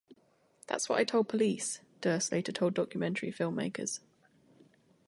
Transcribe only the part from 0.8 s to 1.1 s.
what I